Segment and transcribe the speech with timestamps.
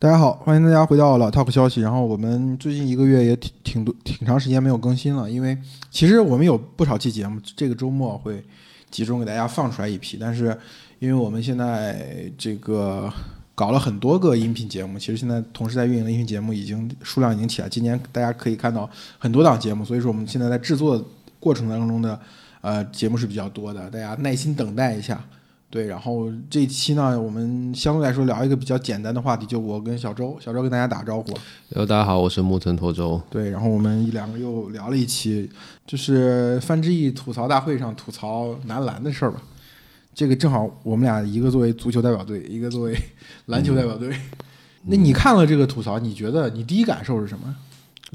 [0.00, 1.80] 大家好，欢迎大家回到老 Talk 消息。
[1.80, 5.58] 然后我们最近一个月也挺挺多挺长时间没有更新了，因为
[5.90, 8.40] 其实我们有不少期节目，这个周末会
[8.92, 10.16] 集中给大家放出来一批。
[10.16, 10.56] 但是
[11.00, 13.12] 因为我们现在这个
[13.56, 17.68] 搞了很多个音频节目，其实现在同时在运营的音频节目已经数量已经起来。
[17.68, 18.88] 今年大家可以看到
[19.18, 21.04] 很多档节目，所以说我们现在在制作
[21.40, 22.20] 过程当中的
[22.60, 25.20] 呃节目是比较多的，大家耐心等待一下。
[25.70, 31.26] 对，然后这一期呢，我们相对来说聊一个比较简单的话题，就我跟小周，小周跟大家打个招呼。
[31.70, 33.20] hello，大家好，我是木村拓周。
[33.28, 35.50] 对，然后我们两个又聊了一期，
[35.86, 39.42] 就是范志毅吐槽大会上吐槽男篮的事儿吧。
[40.14, 42.98] 这个正好我们俩一个作为足球代表队，一个作为
[43.46, 44.18] 篮球代表队。
[44.84, 47.54] 那你看了这个吐槽，你觉得你第一感受是什么？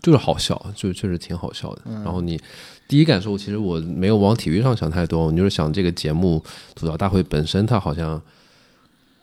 [0.02, 1.84] 就是好笑，就确实挺好笑的。
[1.85, 2.41] 然后你。
[2.88, 6.44] 第一感受，其实我没有往体育上想太多，我就是想这个节目
[6.76, 8.22] 吐槽大会本身，它好像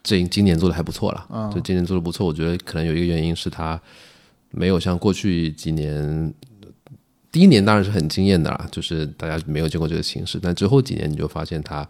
[0.03, 2.27] 这今年做的还不错了，就今年做的不错。
[2.27, 3.81] 我觉得可能有一个原因是它
[4.51, 6.35] 没有像过去几年，
[7.31, 11.87] 第一年当然是很惊艳的啦，就是大家没有见过这个形式，但之后几年你就发现它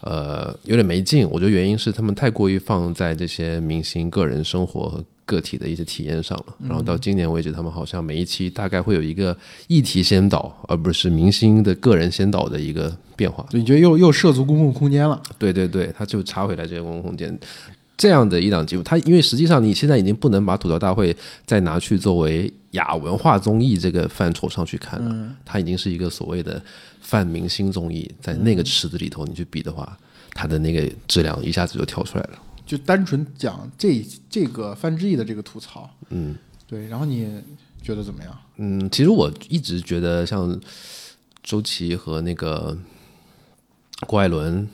[0.00, 1.28] 呃有点没劲。
[1.30, 5.04] 我觉得原因是他们太过于放在这些明星个人生活。
[5.28, 13.46] 个体的一些体验上了，然后到今年为止，他们好像每一期大概会有一个议题先导，而不是明星的个人先导的一个变化。
[13.52, 15.22] 你觉得又又涉足公共空间了？
[15.38, 17.38] 对对对，他就插回来这些公共空间
[17.98, 26.62] 这样的一档节目，他因为实际上你现在已经不能把吐槽大会再拿去作为亚文化综艺这个范畴上去看了，它已经是一个所谓的
[27.02, 29.98] 泛明星综艺，在那个池子里头你去比的话，
[30.32, 32.30] 它的那个质量一下子就跳出来了。
[32.68, 37.42] 就单纯讲这这个范志毅的这个吐槽，嗯，对，然后你
[37.80, 38.38] 觉得怎么样？
[38.58, 40.60] 嗯，其实我一直觉得像
[41.42, 42.76] 周琦和那个
[44.06, 44.68] 郭艾伦，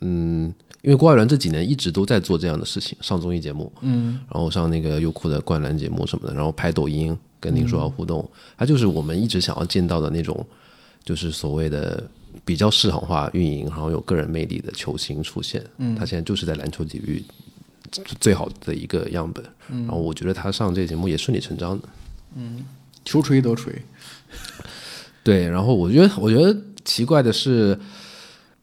[0.00, 0.46] 嗯，
[0.80, 8.26] 因为郭艾伦这几年一直都在做这样的事情，上综艺节目，嗯，然后上那个优酷的灌篮节目什么的，然后拍抖音跟林书豪互动，
[8.56, 10.42] 他就是我们一直想要见到的那种，
[11.04, 12.08] 就是所谓的。
[12.46, 17.22] 比较市场化运营，然后有个人魅力的球星出现，嗯，他现在就是在篮球体育
[18.20, 21.88] 最好的一个样本，嗯，然后我觉得他上这个节目也顺理成章的，
[22.36, 22.64] 嗯，
[23.04, 23.74] 求锤得锤，
[25.24, 27.76] 对，然后我觉得我觉得奇怪的是，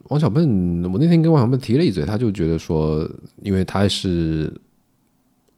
[0.03, 3.07] 王小笨，我那天跟王小笨提了一嘴，他就觉得说，
[3.44, 4.51] 因为他是。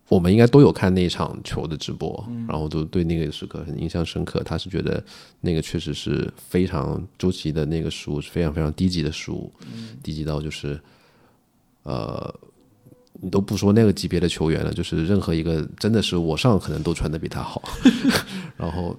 [0.08, 4.44] 我们应该都有看那场球的直播，然后都对那个时刻很印象深刻。
[4.44, 5.04] 他是觉得
[5.42, 9.52] 那个确实是非常周琦的那个失误是非常非常低级的失误，
[10.04, 10.80] 低级到就是
[11.82, 12.34] 呃，
[13.14, 17.64] 你都不说那个级别的球员了，就是任何一个真的是我上可能都传的比他好。
[18.56, 18.96] 然后，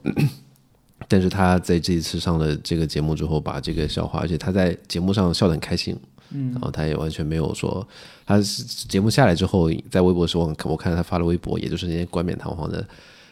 [1.06, 5.96] 但是他在这一次上了这个节目之后，把这个笑话，而且他在节目上笑得很开心。
[6.30, 7.86] 嗯，然后他也完全没有说，
[8.26, 12.84] 他节目下来之后，在微博的时候，我看到他发了微博，也就是那些冠冕堂皇的，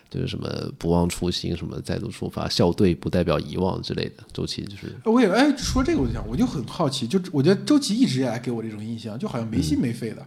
[0.09, 4.23] 就是什么不忘初心，什么再度出发，笑对不代表遗忘之类的。
[4.33, 10.25] 周琦就是，我也哎说这个我就想，我就很好奇，就我觉得周琦一直以来给我这种印象，就好像没心没肺的。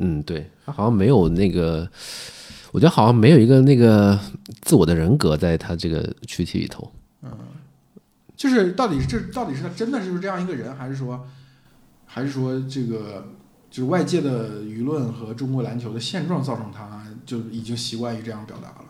[0.00, 1.88] 嗯，对他好像没有那个，
[2.72, 4.18] 我觉得好像没有一个那个
[4.62, 6.90] 自我的人格在他这个躯体里头。
[7.22, 7.30] 嗯，
[8.36, 11.24] 就是到底是这到底是他真的就是这样一个人，还是说？
[12.10, 13.22] 还是说这个
[13.70, 18.84] 就是外界的舆论和中国篮球的现状造成他就已经习惯于这样表达了。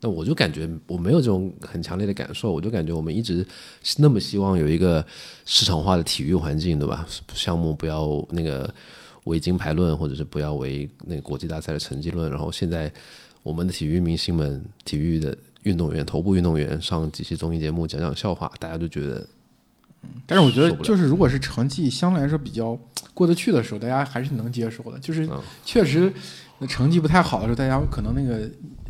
[0.00, 3.44] 那我就感觉我没有这种很强烈的感受，我就感觉我们一直
[3.96, 5.04] 那么希望有一个
[5.46, 7.04] 市场化的体育环境，对吧？
[7.32, 8.72] 项目不要那个
[9.24, 12.30] 为金牌论，或者是不要为那个国际大赛的成绩论。
[12.30, 12.92] 然后现在
[13.42, 19.26] 我们的体育明星们、体育的运动员、头部运动员上几期综艺节目讲讲笑话，大家就觉得。
[20.26, 22.78] 但是我觉得，就是如果是成绩相对来说比较
[23.14, 24.98] 过得去的时候，大家还是能接受的。
[24.98, 25.28] 就是
[25.64, 26.12] 确实，
[26.68, 28.48] 成绩不太好的时候，大家可能那个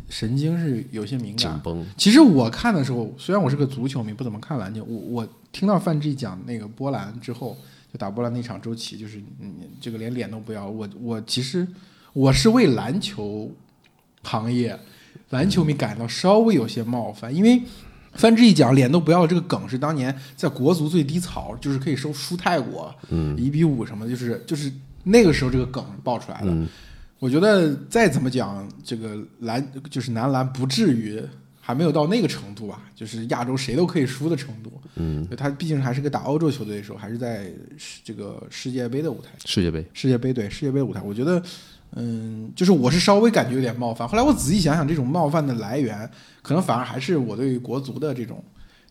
[0.09, 1.61] 神经是有些敏感。
[1.97, 7.57] 其实我看的时候，虽然我是个足球迷，不怎么看篮球，我我听到范志毅讲那个波兰之后，
[7.91, 10.67] 就打波兰那场周琦，就是你，这个连脸都不要。
[10.67, 11.67] 我我其实
[12.13, 13.51] 我是为篮球
[14.23, 14.77] 行业
[15.29, 17.61] 篮球迷感到稍微有些冒犯，因为。
[18.13, 24.71] 范志毅讲脸都不要这个梗是当年在国足最低潮，就是可以收输泰国，嗯，一比五什么，就是就是
[25.03, 26.57] 那个时候这个梗爆出来的。
[27.19, 31.21] 我觉得再怎么讲，这个篮就是男篮不至于
[31.59, 34.71] 还没有到那个程度吧，就是亚洲谁都可以输的程度。
[34.95, 37.51] 嗯，他毕竟还是个打欧洲球队的时候，还是在
[38.03, 39.29] 这个世界杯的舞台。
[39.45, 41.41] 世界杯，世界杯对世界杯舞台，我觉得。
[41.95, 44.07] 嗯，就是我是稍微感觉有点冒犯。
[44.07, 46.09] 后来我仔细想想，这种冒犯的来源，
[46.41, 48.43] 可能反而还是我对国足的这种，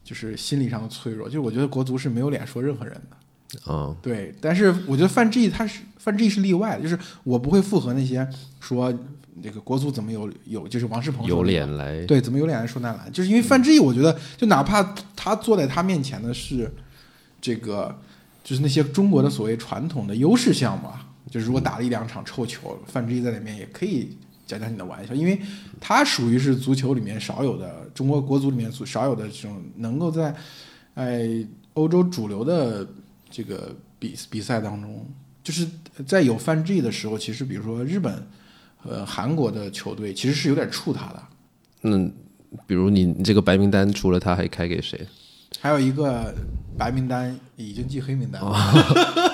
[0.02, 1.26] 就是心理上的脆弱。
[1.26, 8.28] 就是我觉得国足是没有脸说任何人的，嗯，对，但是我觉得范志毅他是范志毅是例外，就是我不会附和那些
[8.60, 8.92] 说
[9.40, 14.82] 那个国足怎么有有就是王仕鹏有脸来对怎么有脸来说男篮，就是因为范志毅，我觉得就哪怕
[15.14, 16.68] 他坐在他面前的是
[17.40, 17.96] 这个
[18.42, 20.88] 就是那些中国的所谓传统的优势项目，
[21.30, 24.16] 就是如果打了一两场臭球，范志毅在里面也可以
[24.46, 25.40] 讲讲你的玩笑，因为
[25.80, 30.34] 他属于是足球里面少有的中国国足里面少有的这种能够在
[30.94, 32.86] 哎欧洲主流的。
[33.30, 35.06] 这个比比赛当中，
[35.44, 35.68] 就是
[36.06, 38.26] 在有范志毅的时候，其实比如说日本、
[38.82, 41.22] 呃韩国的球队其实是有点怵他的。
[41.82, 42.10] 嗯，
[42.66, 45.06] 比如你这个白名单除了他还开给谁？
[45.60, 46.34] 还有一个
[46.78, 48.50] 白名单已经记黑名单了，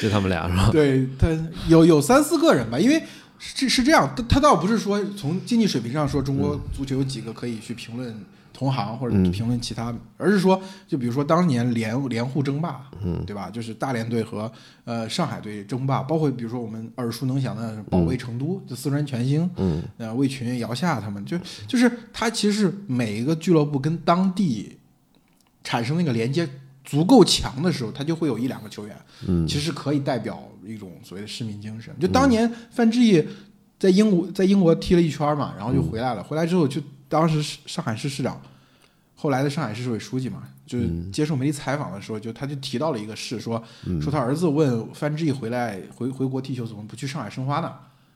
[0.00, 0.70] 就他们俩是吧？
[0.70, 1.28] 对他
[1.68, 3.02] 有有三四个人吧，因为
[3.38, 8.14] 是是这样，他他倒不是说从经济水平上说中国足球有几个可以去评论。
[8.54, 13.50] 同行或者评论其他，而是说，就比如说当年联联互争霸，嗯，对吧？
[13.50, 14.52] 就是大连队和
[14.84, 21.36] 呃上海队争霸，包括比如说我们耳熟能详的保卫成都，就四川全兴，嗯，呃魏群、姚夏他们，就
[21.66, 24.76] 就是他其实是每一个俱乐部跟当地
[25.64, 26.48] 产生那个连接
[26.84, 28.96] 足够强的时候，他就会有一两个球员，
[29.26, 31.94] 嗯，其实可以代表一种所谓的市民精神。
[32.00, 33.24] 就当年范志毅
[33.78, 36.80] 在英国在英国踢了一圈嘛，然后就回来了，回来之后就。
[37.12, 38.40] 当时上海市市长，
[39.14, 43.62] 后来的上海市市委书记嘛，就是接受媒体采访的时候，就他就提到了一个事，说
[44.00, 47.70] 说他儿子问范志毅回来回回国踢球怎么不去上海申花呢？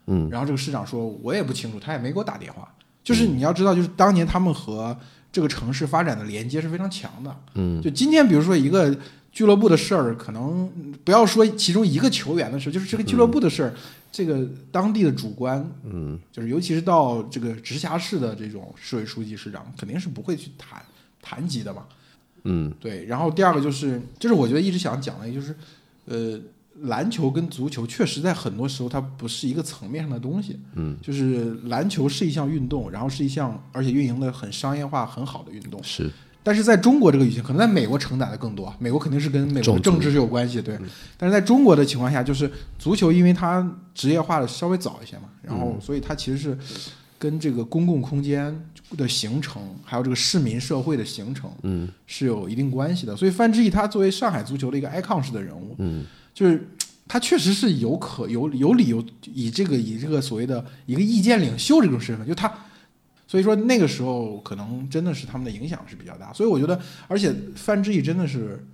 [0.07, 2.67] 嗯，然后这个市长说，我也不清楚，他也没给我打电话。
[3.03, 4.97] 就是你要知道，就是当年他们和
[5.37, 7.37] 这个城市发展的连接是非常强的。
[7.53, 8.97] 嗯，就今天比如说一个
[9.31, 10.67] 俱乐部的事儿，可能
[11.03, 13.71] 不要说其中一个球员的事，就是这个俱乐部的事儿。
[14.11, 20.81] 这个当地的主观，嗯，就是尤其是到这个直辖市的这种市委书记、市长，肯定是不会去谈
[21.21, 21.85] 谈及的嘛，
[22.45, 23.05] 嗯，对。
[23.05, 25.55] 然后第二个就是，就是我觉得一直想讲的，就是，
[26.05, 26.39] 呃，
[26.81, 36.09] 篮球跟足球确实在很多时候它不是一个层面上的东西，嗯，就是篮球是一项运动，然后是一项而且运营的很商业化很好的运动，是。
[36.43, 38.73] 但是在中国这个语境，可能在美国承载的更多。
[38.79, 40.79] 美国肯定是跟美国政治是有关系，对。
[41.17, 42.49] 但是在中国的情况下，就是
[42.79, 46.57] 足球，因为它职业化的稍微早一些嘛，然后所以它其实是
[47.19, 48.57] 跟这个公共空间
[48.95, 53.13] 的形成，还有这个市民社会的形成，嗯，是有一定关系的。
[53.13, 56.05] 所以范志毅他作为上海足球的一个 icon 式的人物，嗯，
[56.37, 56.69] 就是
[57.07, 62.53] 他确实是有可有有理由以这个以这个所谓的一个意见领袖这种身份，就他。
[63.29, 66.79] 所以说那个时候可能真的是他们的影响是比较大，所以我觉得，
[67.09, 68.65] 而且范志毅真的是，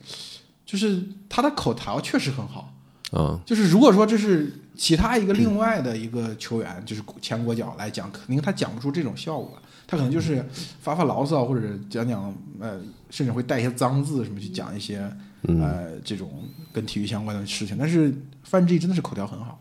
[0.63, 2.71] 就是他的口条确实很好，
[3.13, 9.57] 嗯，就是如果说这是其他一个另外的一个球员，就是前国脚来讲，肯定他讲不出这种效果，
[9.88, 10.45] 他可能就是
[10.81, 15.12] 发发牢骚或者讲讲，呃，甚至会带一些脏字什么去讲一些，
[15.48, 16.31] 呃，这种
[16.72, 17.78] 跟体育相关的事情。
[17.78, 18.13] 但是
[18.44, 19.60] 范志毅真的是口条很好。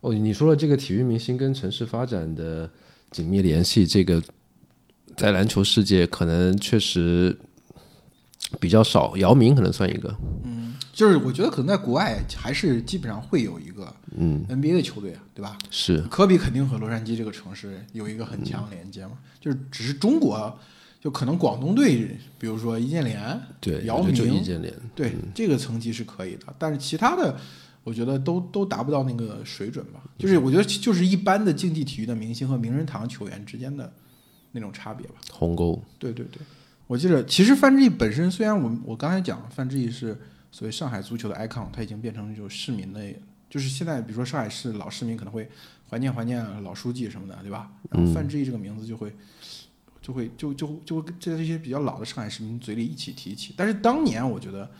[0.00, 2.70] 哦，你说了这个体育明星跟城市发展的。
[3.12, 4.22] 紧密联系，这个
[5.18, 7.38] 在篮球世界可能确实
[8.58, 9.14] 比较少。
[9.18, 15.58] 姚明可能算一个，嗯，就是我觉得可能在国外还是基本上会有一个，嗯，NBA 的球队啊，对吧？
[15.70, 19.12] 是科比肯定和洛杉矶这个城市有一个很强连接嘛。
[19.38, 20.58] 就是只是中国，
[21.02, 27.36] 就可能广东队，比如说易建联，对，姚明，易建联，对这个层级是可以的，但是其他的。
[27.84, 33.92] 我觉得都都达不到那个水准吧，就是我觉得就是一般的竞技体育的明星和名人堂球员之间的
[34.52, 35.14] 那种差别吧。
[35.32, 35.82] 鸿沟。
[35.98, 36.40] 对对对，
[36.86, 40.16] 我记得其实范志毅本身虽然我我刚才讲范志毅是
[40.52, 43.04] 所谓上海足球的 icon，他已经变成就是市民的，
[43.50, 45.50] 就是现在比如说上海市老市民可能会
[45.90, 47.68] 怀念怀念老书记什么的，对吧？
[47.90, 49.12] 然后范志毅这个名字就会
[50.02, 53.54] 就会就就就会在这些比较老的上海市民嘴里一起提起。
[53.56, 54.70] 但是当年我觉得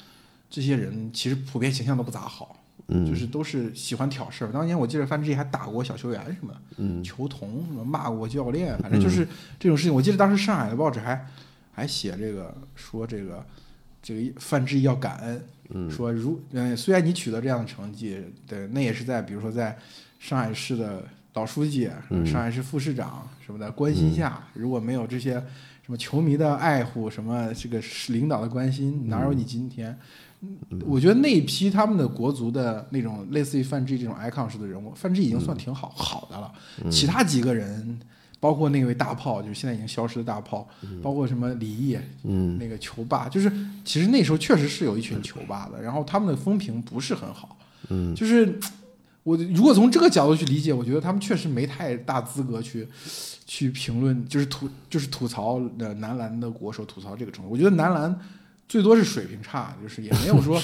[0.50, 2.58] 这些人其实普遍形象都不咋好。
[3.06, 4.52] 就是都是喜欢挑事儿。
[4.52, 9.26] 当年我记得范志毅还打过小球员什么，嗯，球童什么骂过教练，反正就是
[9.58, 9.94] 这种事情。
[9.94, 11.26] 我记得当时上海的报纸还
[11.72, 13.46] 还写这个说这个
[14.02, 19.78] 这个范志毅要感恩，说如嗯虽然你取得这样的成绩，对，那也是在比如说在
[20.18, 21.02] 上海市的
[21.34, 21.90] 老书记、
[22.26, 25.32] 上海市副市长什么的关心下，如果没有这些
[25.84, 29.96] 什么球迷的爱护，什么这个领导的关心，哪有你今天？
[30.84, 36.52] 我觉得那一批他们的国足的那种类似于范志毅这种 icon 式的人物，范志毅已经算挺好好的了。
[36.90, 37.98] 其他几个人，
[38.40, 40.68] 包括那位大炮，就是现在已经消失的大炮，
[41.00, 43.50] 包括什么李毅，嗯，那个球霸，就是
[43.84, 47.56] 其实那时候确实是有一群球霸的，然后他们的风评不是很好。
[47.88, 48.58] 嗯，就是
[49.22, 52.88] 我如果从这个角度去理解，我觉得他们确实没太大资格去
[53.46, 57.50] 去评论，就是吐就是吐槽的男篮的国手，吐槽这个程度。
[57.50, 58.18] 我觉得男篮。
[58.68, 60.58] 最多是水平差，就是也没有说，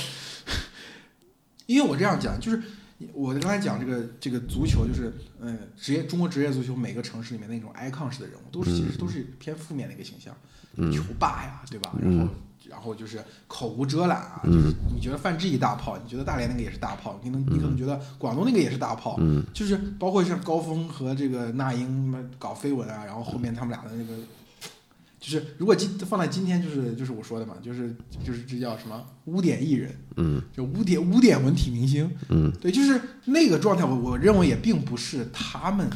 [1.67, 2.63] 因为我这样讲，就是
[3.13, 10.35] 我刚才讲这个这个足球，就是嗯，职业中国职业足球每个城市里面那种 icon 式的人物，都是其实都是偏负面的一个形象，
[10.91, 11.95] 球霸呀，对吧？
[12.01, 12.33] 然后
[12.69, 19.19] 然后就是口无遮拦啊，就是你觉得范志毅大炮，你觉得大连那个也是大炮，你能你可能觉得广东那个也是大炮，
[19.53, 24.23] 就是包括像高峰和这个那英搞绯闻啊，然后后面他们俩的那个。
[25.21, 27.95] 就是如果今放在今天，就是就是我说的嘛，就是
[28.25, 35.91] 就是这叫什么污点艺人，嗯，就污点污点文体明星，嗯，对，就是那个状态，我我认为也并不是他们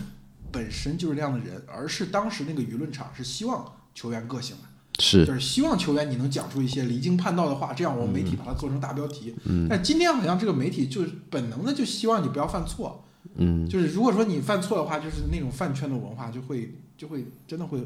[0.50, 3.64] 本身就是那样的人，而是当时那个舆论场是希望
[3.94, 4.64] 球员个性的，
[4.98, 9.34] 是，就是希望球员你能讲出一些离经叛道的话，这样我们媒体把它做成大标题。
[9.44, 13.04] 嗯，但今天好像这个媒体就是本能的就希望你不要犯错，
[13.36, 16.74] 嗯，就是如果说你犯错的话，就是那种饭圈的文化就会。
[16.94, 17.80] 就会真的会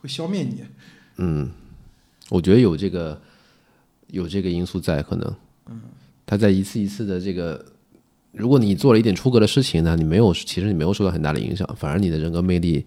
[0.00, 0.62] 会消灭你，
[1.18, 1.50] 嗯，
[2.30, 3.20] 我觉得有这个
[4.06, 5.82] 有这个因素在，可能，嗯，
[6.24, 7.62] 他在一次一次的这个，
[8.32, 12.86] 如果你做了一点出格的事情呢，你没有，其实你没有受到很大的影响，反而你的人格魅力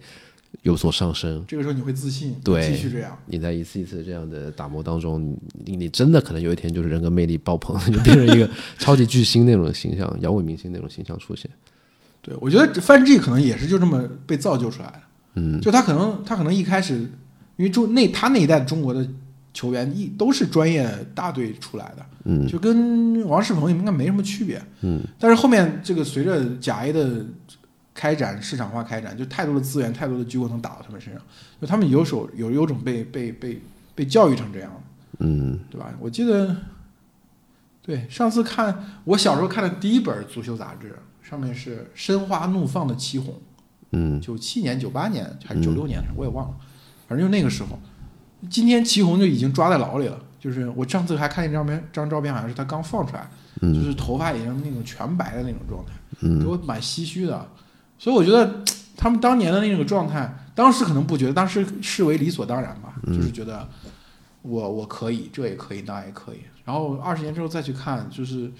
[0.62, 1.44] 有所上升。
[1.46, 3.16] 这个时候你会自信，对，继续这样。
[3.26, 11.50] 你在一次一次这样的打磨当中，你你真的可能有一天就是人格魅力爆棚， 就变成一个 超级巨星那种形象，摇滚明星那种形象出现。
[12.20, 15.00] 对，我觉得范志毅可能也是就这么被造就出来的。
[15.34, 16.96] 嗯，就他可能，他可能一开始，
[17.56, 19.06] 因为中那他那一代中国的
[19.54, 27.24] 球员一都是专业大队出来的，嗯，就跟王仕鹏应该没什么区别，嗯，但是后面这个随着甲 A 的
[27.98, 31.20] 开展市场化开展，就太多的资源，太多的机会能打到他们身上，
[31.60, 33.60] 就他们有手有有种被被被
[33.96, 34.70] 被教育成这样
[35.18, 35.92] 嗯，对吧？
[35.98, 36.56] 我记得，
[37.82, 43.34] 对上次看我小时候看的第一本足球杂志，上面是申花怒放的祁红。
[43.90, 46.54] 嗯，九七年、九八年还是九六年，我也忘了，
[47.08, 47.76] 反正就那个时候。
[48.48, 53.28] 今天祁红就已经抓在牢里了，就是我上次还看见照片，张照片好像是他刚放出来，
[53.60, 55.92] 就是头发已经那种全白的那种状态，
[56.38, 57.48] 给我蛮唏嘘的。
[57.98, 58.62] 所以我觉得
[58.96, 63.68] 他们当年的那个状态，当时可能不觉得，当时视为理所当然吧，就是觉得
[64.42, 66.38] 我我可以，这也可以，那也可以。
[66.64, 68.50] 然后二十年之后再去看，就是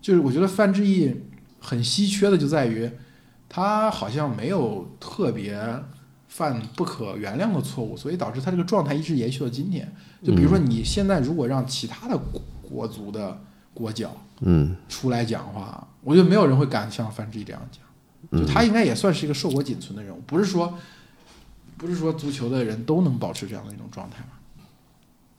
[0.00, 1.14] 就是我觉得范志毅
[1.60, 2.90] 很稀缺的就在于。
[3.54, 5.62] 他好像没有特别
[6.26, 9.86] 犯不可原谅的错误，所以导致他这个状态一直延续到今天。
[10.22, 12.18] 就比如说，你现在如果让其他的
[12.62, 13.38] 国足的
[13.74, 14.10] 国脚，
[14.40, 17.82] 嗯，出来讲话，我觉得没有人会敢像范志毅这样讲。
[18.30, 20.78] 就他应该也算是一个硕果仅存的人物，不是说，
[21.76, 24.38] 不是说足球的人都能保持这样的一种状态嘛？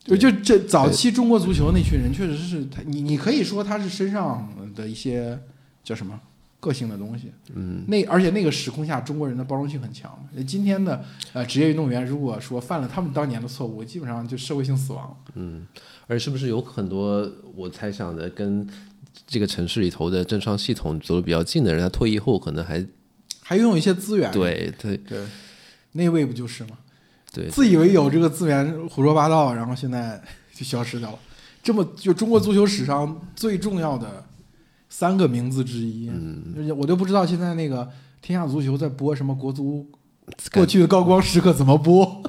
[0.03, 5.39] 就就这早期中国足球那群人，确实是他，你你可以说他是身上的一些
[5.83, 6.19] 叫什么？
[6.59, 10.17] 个性的东西，嗯，那而且那个时空下，中国人的包容性很强。
[10.47, 15.13] 今天的呃职业运动员，如果说犯了他们当年的错误，基本上就社会性死亡。
[15.33, 15.67] 嗯，
[16.07, 18.65] 而是不是有很多我猜想的，跟
[19.27, 22.85] 这个城市里头的政商系统走得比较近的人，他退役后可能还
[23.41, 24.31] 还拥有一些资源。
[24.31, 25.25] 对对对，
[25.93, 26.77] 那位不就是吗？
[27.33, 30.21] 对，自以为有这个资源，胡说八道，然后现在
[30.53, 31.19] 就消失掉了。
[31.61, 34.25] 这么就中国足球史上最重要的。
[34.95, 37.89] 三个名字之一，嗯，我都不知道现在那个
[38.21, 39.89] 天下足球在播什么国足
[40.53, 42.21] 过去的高光时刻怎么播。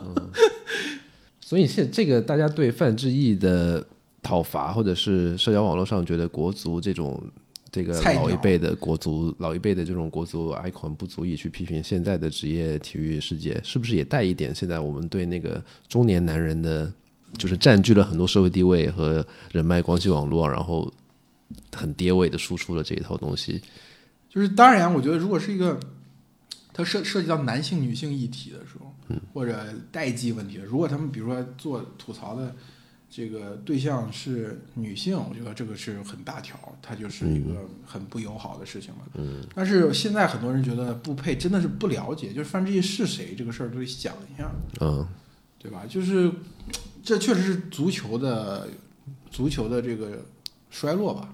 [1.43, 3.87] 所以现这个大家对范志毅的
[4.25, 7.23] 讨伐，或者是社交网络上觉得国足这种
[7.71, 16.93] 这个老一辈的国足老一辈的这种国足 icon 不足以去批评现在的职业体育世界，是不是也带一点现在我们对那个中年男人的，
[17.39, 20.93] 就是占据了很多社会地位和人脉关系网络，然后。
[21.73, 23.61] 很跌位的输出了这一套东西，
[24.31, 25.79] 就是当然，我觉得如果是一个
[26.73, 28.93] 它涉涉及到男性、女性议题的时候，
[29.33, 29.63] 或者
[29.93, 32.57] 代际问题，如果他们比如说做吐槽的
[33.17, 39.01] 这个对象是女性，我觉得这个是很大条，它就是一个很不友好的事情了。
[39.15, 45.07] 嗯，但是现在很多人觉得不配，真的是不了解，就是范志毅是谁这个事儿都得想一下，嗯，
[45.61, 45.85] 对吧？
[45.89, 46.29] 就是
[47.05, 48.67] 这确实是足球的
[49.31, 50.27] 足球的这个
[50.69, 51.33] 衰落吧。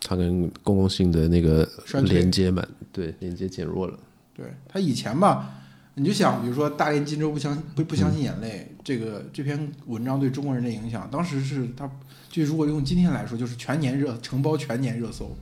[0.00, 1.68] 它跟公共性的那个
[2.04, 3.98] 连接嘛对，连接减弱了。
[4.34, 11.90] 对他以前吧，你就想，比如说大连金州不相不不相信眼泪这个这篇文章对中国人的影响，当时是他
[12.28, 15.36] 就如果用今天来说，就是全年热承包全年热搜。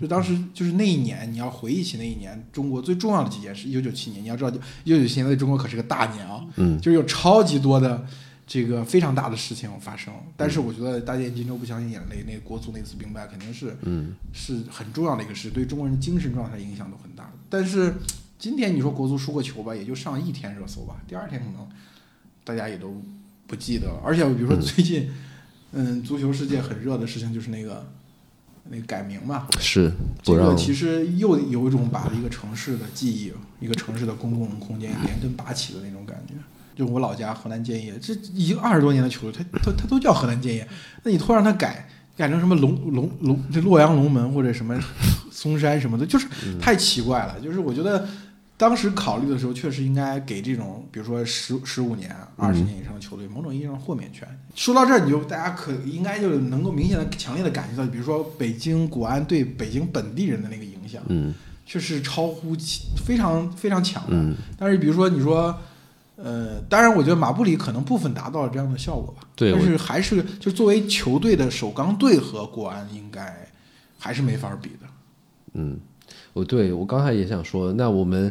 [0.00, 4.50] 就当时就是那一年，你要回忆起那一年，中国最重要的几件事，一九九七年，你要知道，
[4.84, 8.06] 一九九七年在中国可是个大年啊，嗯，就是有超级多的。
[8.46, 17.32] 这个非常大的事情发生，但是我觉得大连金州不相信眼泪，那个国足那次兵败肯定是，嗯，是很重要的一个事，对中国人精神状态影响都很大。
[17.48, 17.94] 但是
[18.38, 21.66] 今天你说国足输个球吧，也就上一天热搜吧，第二天可能
[22.44, 23.02] 大家也都
[23.46, 24.00] 不记得了。
[24.04, 25.10] 而且比如说最近，
[25.72, 27.86] 嗯，足球世界很热的事情就是那个
[28.70, 29.90] 那个改名嘛，是
[30.22, 36.34] 这个其实又有一种把一个城市的记忆、一个城市的公共空间连根拔起的那种感觉。
[36.76, 40.68] 就我老家河南建业，这已经二十多年的球队，它它它都叫河南建业，
[41.04, 44.76] 那你突然让它改改成什么龙龙龙这洛阳龙门或者什么
[45.30, 46.26] 嵩山什么的，就是
[46.60, 47.38] 太奇怪了。
[47.40, 48.08] 就是我觉得
[48.56, 54.26] 当时考虑的时候，确实应该给这种比如说十十五年、二十年以上的球队某种意义上豁免权。
[54.54, 61.34] 说到这儿，你就大家可应该就能够明显的、强烈的感觉到，比如说北京国安对北京本地人的那个影响，嗯
[61.66, 64.10] 却是超乎其非常非常强的。
[64.12, 65.58] 嗯，但是比如说你说，
[66.16, 73.48] 呃，当然我觉得马布里可能部分达到了这样的效果吧，对但是还是就作为球队的首钢队和国安应该
[73.98, 74.86] 还是没法比的。
[75.54, 75.80] 嗯，
[76.34, 78.30] 我对我刚才也想说，那我们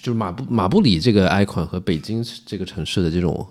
[0.00, 3.44] 就是马布马布里这个 icon 和北京这个城市的这种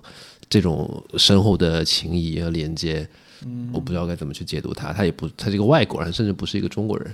[0.47, 3.05] 这种深厚的情谊和连接，
[3.45, 4.93] 嗯，我不知道该怎么去解读它。
[4.93, 7.13] 他也不，他是个外国人，甚至不是一个中国人。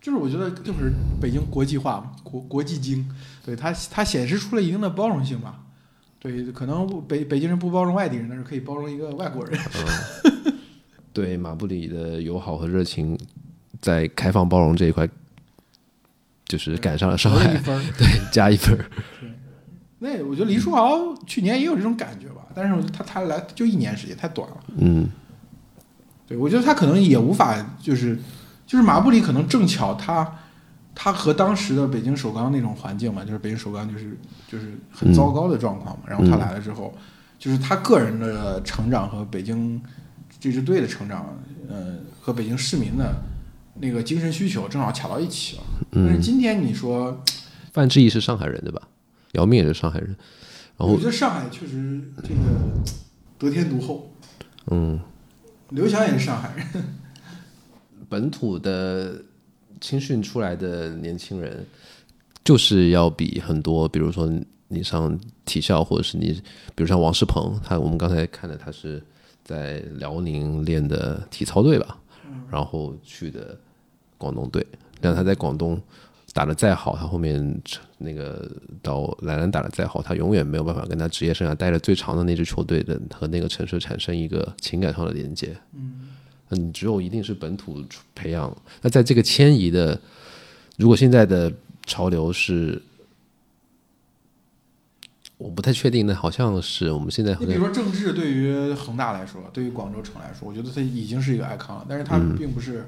[0.00, 0.90] 就是我觉得就是
[1.20, 3.06] 北京国际化嘛，国国际经，
[3.44, 5.60] 对它它显示出了一定的包容性吧。
[6.18, 9.60] 对，可能北北京人不包容外地人，但是可以包容一个外国人。
[11.12, 13.18] 对马布里的友好和热情，
[13.80, 15.06] 在开放包容这一块，
[16.50, 17.56] 就是赶上了上海。
[17.96, 18.84] 对，加一分儿。
[20.00, 24.56] 那我觉得黎书豪去年也有这种感觉吧，但是我觉得他他来就一年时间太短了。
[24.78, 25.08] 嗯
[26.26, 28.18] 对，我觉得他可能也无法，就是
[28.66, 30.36] 就是马布里可能正巧他
[30.94, 36.94] 他和当时的北京首钢那种环境嘛，就是北京首钢就是就是很糟糕的状况嘛，然后他来了之后，
[37.38, 39.80] 就是他个人的成长和北京
[40.38, 41.36] 这支队的成长，
[41.68, 43.14] 呃，和北京市民的
[43.80, 45.62] 那个精神需求正好卡到一起了。
[45.92, 47.22] 但是嗯，今天你说，
[47.72, 48.88] 范志毅是上海人对吧？
[49.32, 50.08] 姚明也是上海人。
[50.76, 52.34] 然后我觉得上海确实这个
[53.38, 54.10] 得天独厚，
[54.70, 54.98] 嗯，
[55.68, 56.66] 刘翔也是上海人。
[58.08, 59.22] 本土的
[59.80, 61.66] 青训出来的年轻人，
[62.42, 64.32] 就是要比很多，比如说
[64.68, 66.32] 你上体校，或者是你，
[66.74, 69.02] 比如像王仕鹏，他我们刚才看的，他是
[69.44, 71.98] 在辽宁练的体操队吧，
[72.50, 73.58] 然后去的
[74.20, 74.64] 广东队，
[75.00, 75.80] 但他在广东
[76.34, 77.60] 打得再好，他后面
[77.96, 78.48] 那个
[78.82, 85.56] 到莱兰打得再好，他永远没有办法跟他职业生涯待的最长的那支球队的和那个城市产生一个情感上的连接。
[85.72, 86.10] 嗯，
[86.50, 87.82] 你只有一定是本土
[88.14, 88.54] 培养。
[88.82, 89.98] 那在这个迁移的，
[90.76, 91.50] 如果现在的
[91.86, 92.80] 潮流是，
[95.38, 102.86] 我不太确定，那好像是我们现在你比如说郑智，对于恒大来说，对于广州城来说，我觉得他已经是一个 icon 了，但是他并不是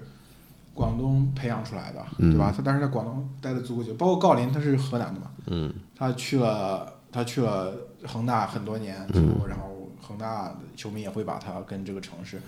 [0.75, 2.53] 广东培养出来的，对吧？
[2.57, 5.73] 他当时在广东待的足够久，包括郜林，他是河南的嘛，嗯。
[5.95, 7.73] 他去了他去了
[8.05, 12.41] 恒大很多年之后，然后恒大球迷也会把他跟这个城市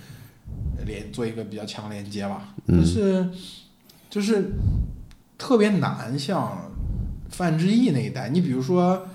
[0.85, 3.29] 连做一个比较强连接吧，但是
[4.11, 4.53] 就是
[5.39, 6.71] 特别难，像
[7.31, 9.07] 范志毅那一代，你比如说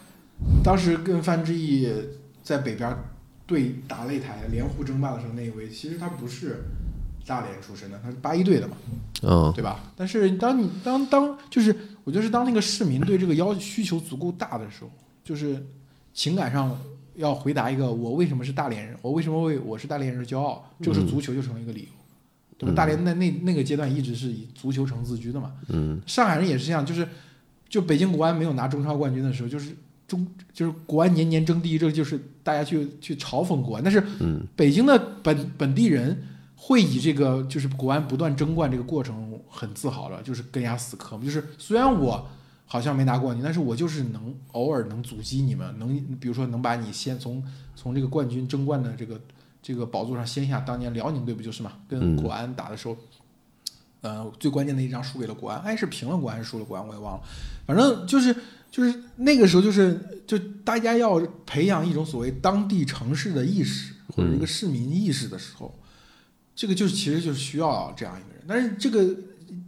[0.63, 1.91] 当时跟范志毅
[2.41, 2.95] 在北边
[3.45, 6.63] 对打擂台连湖争霸的时候那一位，其实他不是
[7.25, 8.77] 大连出身的，他是八一队的嘛，
[9.23, 9.51] 嗯。
[9.55, 9.79] 对吧？
[9.95, 14.89] 但是当你当当就是，我觉得是当那个市民对这个要需求足够大的时候，
[15.23, 15.63] 就是
[16.13, 16.75] 情感上
[17.15, 21.88] 要回答一个我为什么是大连人，我为什么为我是大连人而骄傲，这个是足球就成了一个理由，
[22.58, 22.73] 对吧？
[22.73, 26.01] 大连在那那个阶段一直是以足球城自居的嘛，嗯。
[26.08, 27.08] 上海人也是这样，就是
[27.67, 29.75] 就北京国安没有拿中超冠军的时候，就是
[30.08, 34.41] 中就是国安年年争第一，这就是大家去去嘲讽国安，但是嗯。
[34.55, 36.17] 北京的本本地人
[36.62, 41.24] 会以这个就是国安不断争冠这个过程很自豪了，就是跟人家死磕嘛。
[41.24, 42.28] 就是虽然我
[42.65, 47.41] 好像没拿冠军，但是我就是能偶尔能阻击你们，能比如说能把你先从
[47.76, 49.19] 从这个冠军争冠的这个
[49.63, 50.60] 这个宝座上掀下。
[50.60, 52.98] 当年辽宁队不就是嘛，跟国安打的时候，
[54.02, 57.24] 呃，最关键的一张输给了国安，哎，是平了国安还是输了国安，我也忘了。
[57.65, 58.36] 反正就是
[58.69, 65.74] 就是那个时候，就是就大家要培养一种所谓当地城市的意识或者一个市民意识的时候，
[66.60, 68.43] 这个就是其实就是需要这样一个人。
[68.45, 69.15] 但是这个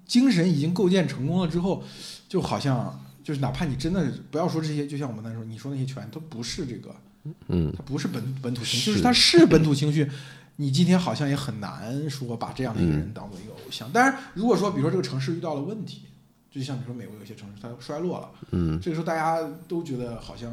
[0.05, 1.81] 精神已经构建成功了之后，
[2.27, 6.93] 就好像就是哪怕你真的不要说这些，就像我们那时候你说那些球员，都不是这个，
[7.47, 10.05] 嗯他不是本本土情绪，就是他是本土情绪。
[10.57, 13.89] 你今天好像也很难说把这样的一个人当做一个偶像。
[13.93, 16.01] 但是，如果说比如说这个城市遇到了问题，
[16.51, 20.51] 就像比如说美国有些城市它衰落了，嗯这个时候大家都觉得好像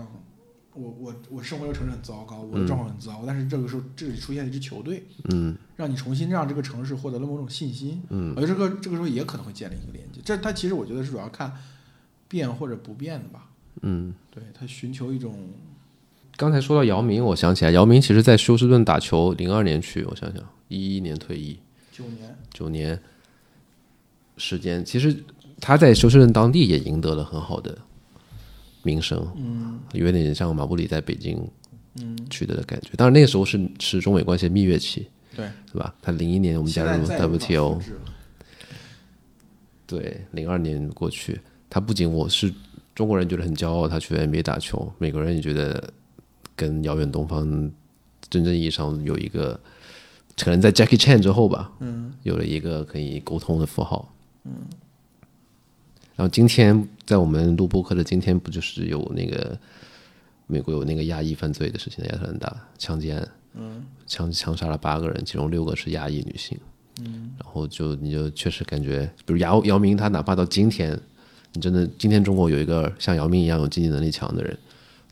[0.72, 10.20] 我我我生活这个城市很糟糕，我的状况很糟糕，但是这个时候这里出现了一支球队，嗯让你重新让这个城市获得了某种信心，嗯我觉得这个这个时候也可能会建立一个连接。
[10.24, 11.52] 这它其实我觉得是主要看
[12.26, 13.48] 变或者不变的吧，
[13.82, 14.12] 嗯。
[14.30, 15.48] 对他寻求一种
[16.36, 21.58] 刚才说到姚明，我想起来，姚明其实在休斯顿打球，零二年去，我想想，一一年退役，
[21.92, 23.00] 九年，九年，
[24.36, 25.24] 时间，其实
[25.60, 27.78] 他在休斯顿当地也赢得了很好的
[28.82, 31.40] 名声，嗯，有点像马布里在北京
[32.30, 32.90] 取得的感觉。
[32.96, 35.08] 当然那个时候是是中美关系的蜜月期，
[35.38, 35.48] 对。
[35.72, 35.94] 对吧？
[36.03, 37.81] 他零一年我们加入 WTO，
[39.87, 42.53] 对，零二年过去，他不仅我是
[42.94, 45.92] 中国人觉得很骄傲，他去 NBA 打球，美国人也觉得
[46.57, 47.70] 跟遥远东方
[48.29, 49.59] 真正意义上有一个，
[50.37, 54.12] 可能在 Jackie Chan 之后吧，嗯，有了一个可以沟通的符号，
[54.44, 54.53] 嗯。
[56.16, 59.57] 然后今天在我们录播课的今天，不就是有那个
[60.48, 66.58] 美国有那个亚裔犯罪的事情，亚特兰大枪击案，嗯，枪枪杀了八个人，其中六个是亚裔女性。
[67.00, 70.98] 嗯，然后就你就确实感觉，比如姚姚明，他哪怕到今天，
[71.52, 74.56] 你真的今天中国有一个像姚明一样有经济能力强的人，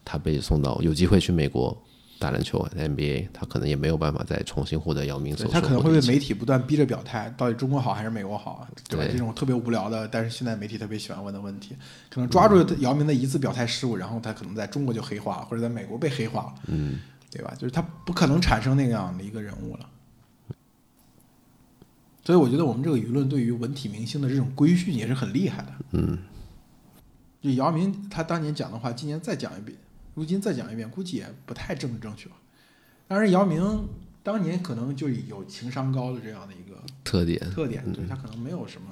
[0.04, 1.76] 他被送到有机会去美国
[2.18, 8.68] 打篮球 NBA，他可能也没有办法再重新获得姚明所对他可能会被媒体不断逼着表态，到底中国好还是美国好啊？
[8.88, 9.04] 对吧？
[9.04, 11.76] 对这种特别无聊的，但是现在媒体特别喜欢问的问题，
[12.10, 16.98] 可能抓住姚明的一次表态失误，然后他可能在中国就黑化了，或者在美国被黑化了，嗯，
[17.30, 17.54] 对吧？
[17.58, 19.90] 就是他不可能产生那样的一个人物了。
[22.24, 25.72] 所以我觉得我们这个舆论对于文体明星的这种规训也是很厉害的。
[25.92, 26.18] 嗯，
[27.40, 29.78] 就姚明他当年讲的话，今年再讲一遍，
[30.14, 32.36] 如今再讲一遍，估计也不太政治正确吧。
[33.06, 33.88] 当然，姚明
[34.24, 38.88] 当年可能就有情商高的这样的一个特点，特点，对他可能没有什么，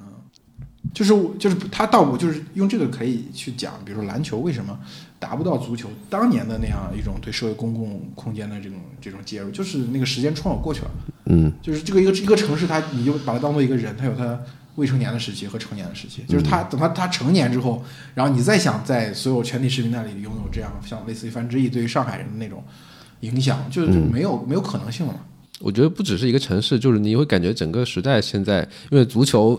[0.95, 4.79] 就是就是他倒不就是用这个可以去讲，比如说篮球为什么
[5.19, 10.91] 达不到足球当年的那样一种对社会公共空间的这种这种介入，就是那个时间窗口过去了，
[11.27, 11.53] 嗯。
[11.61, 14.39] 就是这个一个一个城市，它你就把它当做一个人，它有它
[14.77, 17.83] 未成年的时期和成年的时期，就是他等他他成年之后，
[18.15, 22.63] 然后你再想在所有全体市民那里拥有这样像类似于范志毅对于上海人的那种
[23.21, 25.21] 影响，就是嗯没有、没有可能性了嘛。
[25.61, 29.59] 我觉得不只是一个城市，就是你会感觉整个时代现在，因为足球，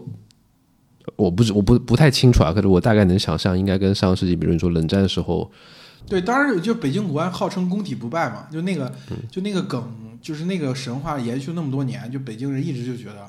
[1.16, 5.50] 我不知我不不太清楚啊，可是我大概能想象，应该跟上个世纪，比如说冷战时候，
[6.08, 9.84] 对，当然就北京国安号称攻体不败嘛，就那个嗯就那个梗，
[10.22, 13.28] 就是那个神话延续那么多年，就北京人一直就觉得，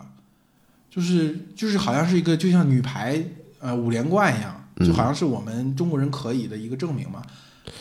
[0.90, 3.22] 就是就是好像是一个就像女排
[3.60, 7.22] 呃五连冠一样，就好像是我们中国人可以的一个证明嘛，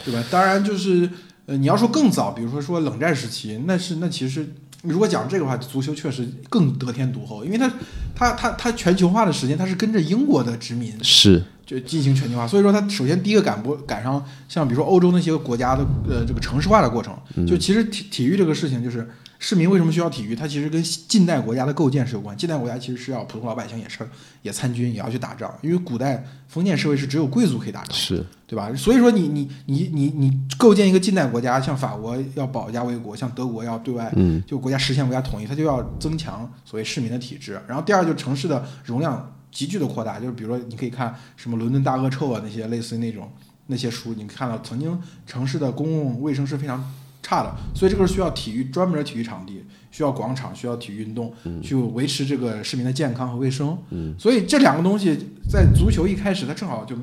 [0.04, 0.24] 对吧？
[0.30, 1.10] 当然就是
[1.46, 4.48] 呃你要说更早，比如说说冷战时期，那是那其实
[4.88, 7.72] 如果讲这个话，足球确实更得天独厚，因为它
[8.16, 11.44] 它它它全球化的时间，它是跟着英国的殖民是。
[11.66, 17.18] 就进行全球化，所以说它首先第一个赶不赶上像比如说欧洲那些个国家的呃这个城市化的过程，
[17.48, 19.10] 就其实体体育这个事情就是
[19.46, 22.36] 市民为什么需要体育，它其实跟近代国家的构建是有关。
[22.36, 24.00] 近代国家其实是要普通老百姓也是
[24.42, 28.74] 也参军也要去打仗，因为古代封建社会是只有贵族可以打仗，是，对吧？
[28.76, 37.62] 所以说你你你你你构建一个近代国家，像法国要保家卫国，像德国要对外嗯就国家实现国家统一，它就要增强所谓市民的体制。
[37.68, 43.32] 然后第二就是城市的容量急剧的扩大，就是比如说你可以看什么伦敦大恶臭啊那些类似于那种
[43.68, 46.92] 那些书，你看到曾经城市的公共卫生是非常
[47.26, 53.76] 差的，所以这个是需要体育专门的体育场地，需要广场，需要体育运动，去维持这个市民的健康和卫生。
[53.90, 54.14] 嗯。
[54.20, 55.18] 所以这两个东西
[55.50, 56.96] 在足球一开始它正好就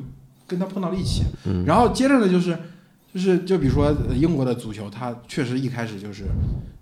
[0.47, 1.65] 跟它碰到了一起，嗯。
[1.67, 2.57] 然后接着呢就是
[3.13, 6.27] 就是就比如说呃英国的足球，它确实一开始就是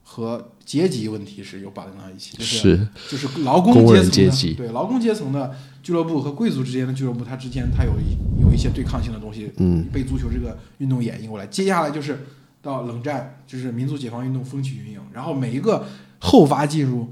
[0.03, 2.59] 和阶级问题是有绑定到一起，就是。
[2.59, 4.53] 是，就是劳工阶层的阶级。
[4.53, 9.87] 对劳工阶层的俱乐部和贵族之间的俱乐部，它之间它有一有一些对抗性的东西，嗯。
[9.91, 11.47] 被足球这个运动演绎过来。
[11.47, 12.19] 接下来就是
[12.63, 15.87] 到冷战，就是民族解放运动风起云涌，然后每一个
[16.19, 17.09] 后发进入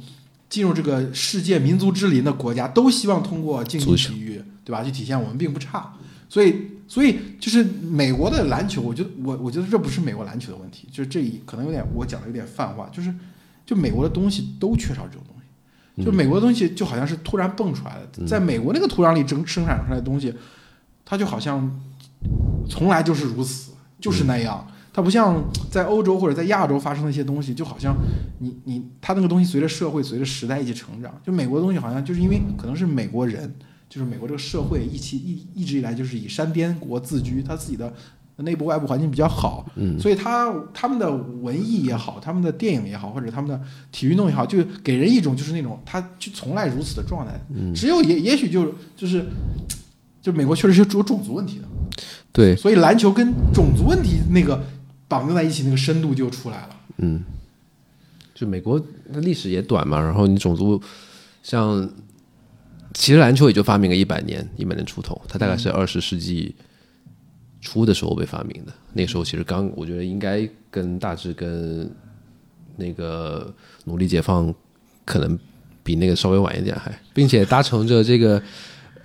[0.49, 5.95] 进入这个世界民族之林的国家，都希望通过竞技体育，对吧，去体现我们并不差。
[6.29, 6.55] 所以，
[6.87, 13.15] 所以就是美国的篮球，我觉得我我觉得这不是美国篮球的问题，就是这一可能有点我讲的有点泛化，就是
[13.65, 16.05] 就美国的东西都缺少这种东西。
[16.05, 20.33] 就美国的东西就好像是突然蹦出来的，在美国那个土壤里生生产出来的东西，
[21.05, 21.81] 它就好像
[22.69, 24.65] 从来就是如此，就是那样。
[24.99, 27.97] 它不像在欧洲或者在亚洲发生的一些东西，就好像
[28.41, 31.15] 你你它那个东西随着社会随着时代一起成长。
[31.25, 33.55] 就美国的东西好像就是因为可能是美国人，
[33.89, 37.95] 就是美国这个社会一起一一直以来就是以山边国自居，他自己的
[38.39, 39.97] 内部外部环境比较好，嗯。
[40.01, 43.61] 所以他他们的文艺也好，他们的电影也好，或者他们的
[43.93, 47.41] 体育运动也好，就给人一种就是那种他就从来如此的状态。
[47.55, 47.73] 嗯。
[47.73, 49.25] 只有也也许就就是
[50.21, 51.69] 就美国确实是有种族问题的，
[52.33, 54.61] 对，所以篮球跟种族问题那个
[55.09, 56.77] 绑定在一起，那个深度就出来了。
[56.99, 57.25] 嗯，
[58.35, 58.79] 就美国
[59.13, 60.81] 的历史也短嘛，然后你种族
[61.43, 61.91] 像，
[62.93, 66.55] 其实篮球也就发明了一百年，一百年出头，它大概是二十世纪
[67.61, 68.73] 初的时候被发明的。
[68.93, 71.91] 那个时候其实刚，我觉得应该跟大致跟
[72.77, 73.53] 那个
[73.85, 74.53] 奴隶解放
[75.05, 75.39] 可能
[75.83, 78.43] 比那个稍微晚一点还，并且搭乘着这个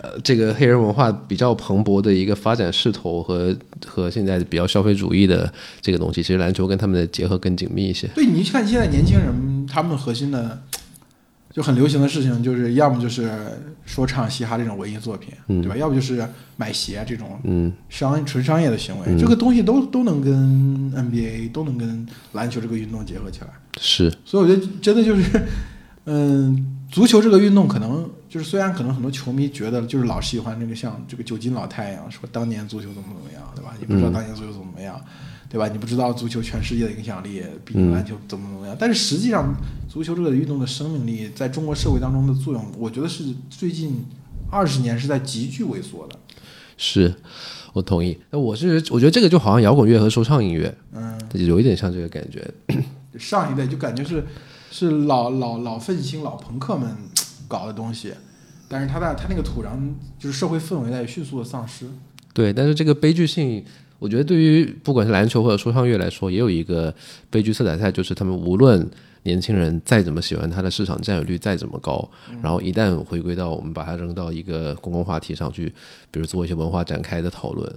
[0.04, 8.08] 呃这个黑人文化比较蓬勃的一个发展势头和和现在比较消费主义的这个东西，其实篮球跟他们的结合更紧密一些。
[8.14, 10.62] 对，你看现在年轻人他们核心的。
[11.56, 13.30] 就很流行的事情，就是要么就是
[13.86, 15.78] 说唱、嘻哈这种文艺作品，对吧？
[15.78, 20.34] 要不就是买鞋这种商纯商业的行为，这个东西都都能跟
[20.94, 23.50] NBA 都能跟篮球这个运动结合起来。
[23.80, 25.44] 是，所以我觉得真的就是，
[26.06, 33.74] 嗯，足球这个运动可能就是虽然可能很多球迷觉得就是老喜欢那个像这个九斤老太一样说当年足球怎么怎么样，对吧？
[33.80, 34.98] 你不知道当年足球怎么怎么样。
[35.50, 35.68] 对吧？
[35.68, 39.54] 你不知道足球全世界的影响力比篮球怎么怎么样，但是实际上，
[39.88, 44.04] 足球这个运动的生命力在中国社会当中的作用，我觉得是最近
[44.50, 46.18] 二十年是在急剧萎缩的。
[46.76, 47.14] 是，
[47.72, 48.20] 我同意。
[48.32, 52.52] 那我是我觉得这个就好像摇滚乐和说唱音乐，嗯，有一点像这个感觉。
[53.20, 54.26] 上一代就感觉是
[54.76, 56.90] 是老老老愤青、老朋克们
[57.48, 58.12] 搞的东西，
[58.68, 59.78] 但是他在他那个土壤
[60.18, 61.86] 就是社会氛围在迅速的丧失。
[62.34, 63.64] 对，但是这个悲剧性。
[64.00, 66.94] 我觉得对于不管是篮球或者说唱乐来说，也有一个
[67.30, 68.86] 悲剧色彩在，就是他们无论
[69.22, 72.10] 年轻人再怎么喜欢他的市场占有率再怎么高，
[72.42, 75.74] 然后一旦回归到我们把它扔到一个公共话题上去，
[76.12, 77.74] 比如做一些文化展开的讨论，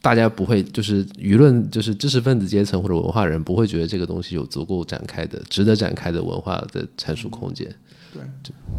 [0.00, 7.66] 大家不会就是舆论就是知识分子阶层或者文化人不会觉得这个东西有足够展开的、值得展开的文化的阐述空间。
[8.12, 8.22] 对，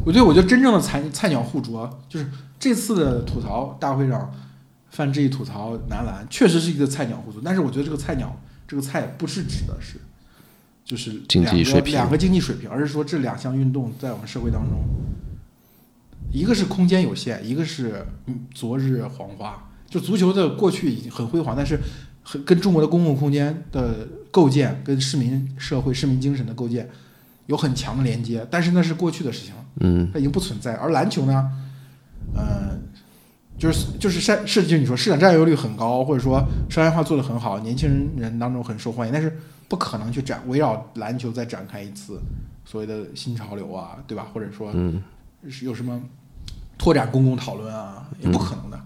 [0.06, 2.28] 我觉得我觉得真正的菜菜鸟互啄就是
[2.60, 4.34] 这次的吐槽大会上。
[4.92, 8.36] 范志毅吐槽男篮确实是一个菜鸟互啄，但是我觉得这个菜鸟
[8.68, 9.98] 这个菜不是指的是，
[10.84, 14.84] 就是经济水平两个经济水平，而是说这两项运动在我们社会当中，
[16.34, 18.04] 一个是空间有限，一个是
[18.52, 19.69] 昨日黄花。
[19.90, 21.80] 就足球的过去已经很辉煌，但是
[22.24, 26.88] 很跟中国的公共空间的构建，跟市民社会、市民精神的构建
[27.48, 30.76] 有很强的连接，但是那是过去的事情，嗯，它已经不存在。
[30.76, 31.52] 而篮球呢，
[32.36, 32.80] 嗯。
[33.60, 42.22] 就是就是市是就你说市场占有率很高，或者说商业化做得很好，年轻人人当中很受欢迎，但是不可能去展围绕篮球再展开一次
[42.64, 44.30] 所谓的新潮流啊，对吧？
[44.34, 44.72] 或者说
[45.50, 46.02] 是有什么
[46.78, 48.82] 拓展公共讨论啊，也不可能的，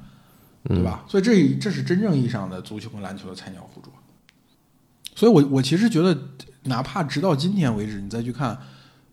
[0.65, 1.03] 对吧？
[1.07, 3.91] 所以这这是真正意义上的足球跟篮球的菜鸟互啄。
[5.15, 6.17] 所以我我其实觉得，
[6.63, 8.57] 哪怕直到今天为止，你再去看，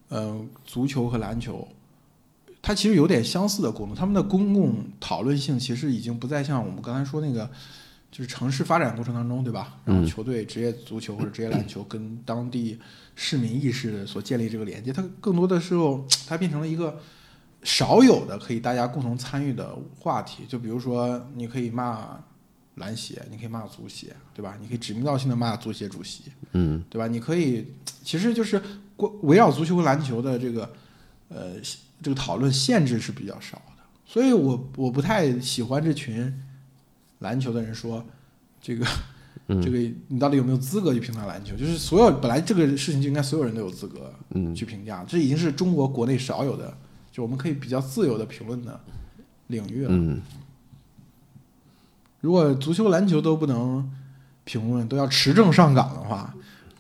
[0.09, 1.67] 呃，足球和篮球。
[2.63, 7.51] 它其实有点相似的功能，他们的公共讨论性其实已经不再像我们刚才说那个，
[8.13, 9.79] 就是城市发展过程当中，对吧？
[9.87, 12.79] 然后球队职业足球或者职业篮球跟当地
[13.15, 17.01] 市民意识所建立这个连接，它更多的时候它变成了一个
[17.63, 20.45] 少有的可以大家共同参与的话题。
[20.49, 22.19] 就比如说，你可以骂
[22.77, 24.57] 篮协，你可以骂足协，对吧？
[24.61, 27.07] 你可以指名道姓的骂足协主席，嗯，对吧？
[27.07, 27.67] 你可以，
[28.03, 28.63] 其实就是
[29.23, 30.73] 围绕足球和篮球的这个，
[31.29, 31.55] 呃。
[32.03, 36.35] 这个讨论限制是比较少的，所以我我不太喜欢这群
[37.19, 38.03] 篮球的人说
[38.59, 38.87] 这个
[39.47, 41.55] 这个你到底有没有资格去评价篮球？
[41.57, 44.11] 就是所有本来这个事情就应该所有人都有资格
[44.57, 46.75] 去评价，这已经是中国国内少有的
[47.11, 48.81] 就我们可以比较自由的评论的
[49.49, 50.23] 领域了。
[52.21, 53.91] 如果足球、篮球都不能
[54.45, 56.35] 评论，都要持证上岗的话，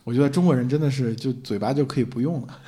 [0.04, 2.60] 我觉得中国人真的是就嘴巴就可以不用了。